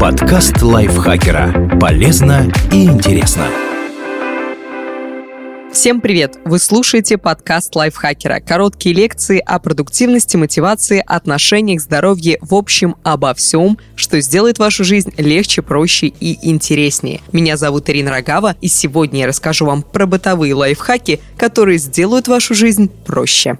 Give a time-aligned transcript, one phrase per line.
[0.00, 1.78] Подкаст лайфхакера.
[1.80, 3.46] Полезно и интересно.
[5.72, 6.36] Всем привет!
[6.44, 8.40] Вы слушаете подкаст лайфхакера.
[8.40, 15.12] Короткие лекции о продуктивности, мотивации, отношениях, здоровье, в общем, обо всем, что сделает вашу жизнь
[15.18, 17.20] легче, проще и интереснее.
[17.32, 22.54] Меня зовут Ирина Рогава, и сегодня я расскажу вам про бытовые лайфхаки, которые сделают вашу
[22.54, 23.58] жизнь проще.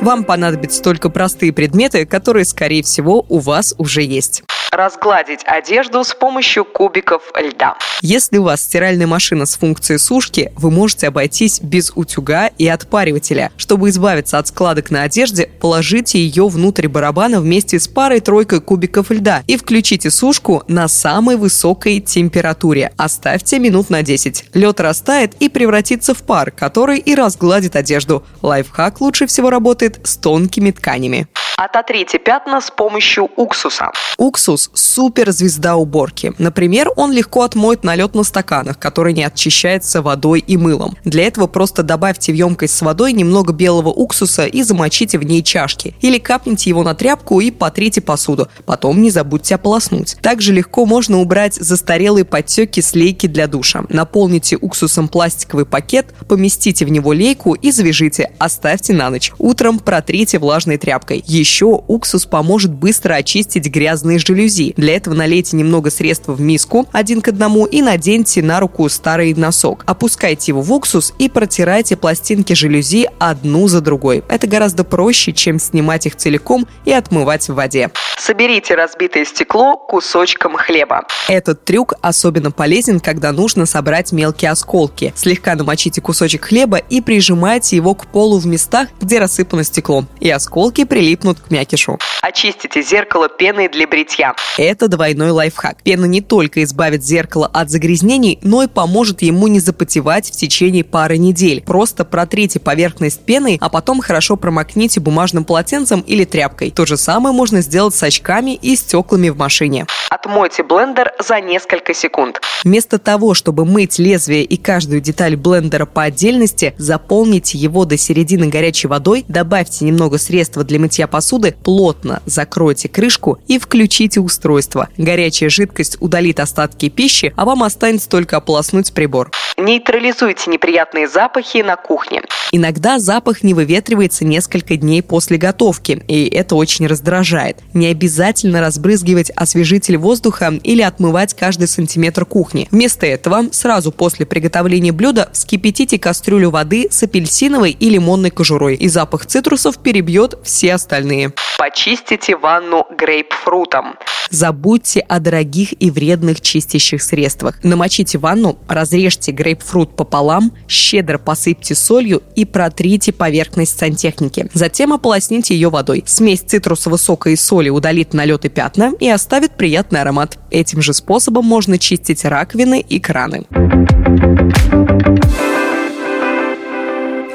[0.00, 4.42] Вам понадобятся только простые предметы, которые, скорее всего, у вас уже есть
[4.76, 7.76] разгладить одежду с помощью кубиков льда.
[8.02, 13.50] Если у вас стиральная машина с функцией сушки, вы можете обойтись без утюга и отпаривателя.
[13.56, 19.42] Чтобы избавиться от складок на одежде, положите ее внутрь барабана вместе с парой-тройкой кубиков льда
[19.46, 22.92] и включите сушку на самой высокой температуре.
[22.96, 24.50] Оставьте минут на 10.
[24.54, 28.24] Лед растает и превратится в пар, который и разгладит одежду.
[28.42, 31.26] Лайфхак лучше всего работает с тонкими тканями.
[31.56, 33.90] Ототрите пятна с помощью уксуса.
[34.18, 36.32] Уксус– суперзвезда уборки.
[36.38, 40.96] Например, он легко отмоет налет на стаканах, который не очищается водой и мылом.
[41.04, 45.42] Для этого просто добавьте в емкость с водой немного белого уксуса и замочите в ней
[45.42, 45.94] чашки.
[46.00, 48.48] Или капните его на тряпку и потрите посуду.
[48.64, 50.16] Потом не забудьте ополоснуть.
[50.20, 53.84] Также легко можно убрать застарелые подтеки с лейки для душа.
[53.88, 58.32] Наполните уксусом пластиковый пакет, поместите в него лейку и завяжите.
[58.38, 59.32] Оставьте на ночь.
[59.38, 61.22] Утром протрите влажной тряпкой.
[61.26, 64.55] Еще уксус поможет быстро очистить грязные жалюзи.
[64.76, 69.34] Для этого налейте немного средства в миску один к одному и наденьте на руку старый
[69.34, 69.82] носок.
[69.86, 74.24] Опускайте его в уксус и протирайте пластинки жалюзи одну за другой.
[74.28, 77.90] Это гораздо проще, чем снимать их целиком и отмывать в воде.
[78.18, 81.02] Соберите разбитое стекло кусочком хлеба.
[81.28, 85.12] Этот трюк особенно полезен, когда нужно собрать мелкие осколки.
[85.16, 90.30] Слегка намочите кусочек хлеба и прижимайте его к полу в местах, где рассыпано стекло, и
[90.30, 91.98] осколки прилипнут к мякишу.
[92.26, 94.34] Очистите зеркало пеной для бритья.
[94.58, 95.84] Это двойной лайфхак.
[95.84, 100.82] Пена не только избавит зеркало от загрязнений, но и поможет ему не запотевать в течение
[100.82, 101.62] пары недель.
[101.64, 106.72] Просто протрите поверхность пеной, а потом хорошо промокните бумажным полотенцем или тряпкой.
[106.72, 109.86] То же самое можно сделать с очками и стеклами в машине.
[110.10, 112.40] Отмойте блендер за несколько секунд.
[112.64, 118.48] Вместо того, чтобы мыть лезвие и каждую деталь блендера по отдельности, заполните его до середины
[118.48, 124.88] горячей водой, добавьте немного средства для мытья посуды, плотно закройте крышку и включите устройство.
[124.96, 129.30] Горячая жидкость удалит остатки пищи, а вам останется только ополоснуть прибор.
[129.58, 132.22] Нейтрализуйте неприятные запахи на кухне.
[132.52, 137.58] Иногда запах не выветривается несколько дней после готовки, и это очень раздражает.
[137.72, 142.68] Не обязательно разбрызгивать освежитель воздуха или отмывать каждый сантиметр кухни.
[142.70, 148.88] Вместо этого сразу после приготовления блюда вскипятите кастрюлю воды с апельсиновой и лимонной кожурой, и
[148.88, 151.32] запах цитрусов перебьет все остальные.
[151.58, 153.94] Почистите ванну грейпфрутом.
[154.36, 157.58] Забудьте о дорогих и вредных чистящих средствах.
[157.62, 164.50] Намочите ванну, разрежьте грейпфрут пополам, щедро посыпьте солью и протрите поверхность сантехники.
[164.52, 166.04] Затем ополосните ее водой.
[166.06, 170.38] Смесь цитрусового сока и соли удалит налет и пятна и оставит приятный аромат.
[170.50, 173.46] Этим же способом можно чистить раковины и краны.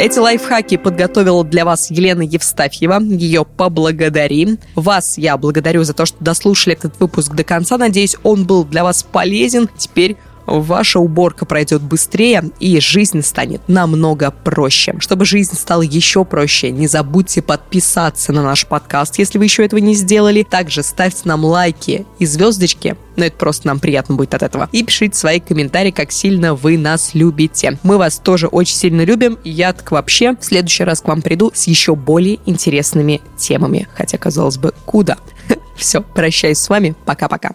[0.00, 3.02] Эти лайфхаки подготовила для вас Елена Евстафьева.
[3.02, 4.58] Ее поблагодарим.
[4.74, 7.76] Вас я благодарю за то, что дослушали этот выпуск до конца.
[7.76, 9.68] Надеюсь, он был для вас полезен.
[9.76, 10.16] Теперь
[10.50, 14.94] ваша уборка пройдет быстрее и жизнь станет намного проще.
[14.98, 19.80] Чтобы жизнь стала еще проще, не забудьте подписаться на наш подкаст, если вы еще этого
[19.80, 20.42] не сделали.
[20.42, 24.68] Также ставьте нам лайки и звездочки, но это просто нам приятно будет от этого.
[24.72, 27.78] И пишите свои комментарии, как сильно вы нас любите.
[27.82, 29.38] Мы вас тоже очень сильно любим.
[29.44, 33.88] Я так вообще в следующий раз к вам приду с еще более интересными темами.
[33.94, 35.18] Хотя, казалось бы, куда?
[35.76, 36.94] Все, прощаюсь с вами.
[37.04, 37.54] Пока-пока.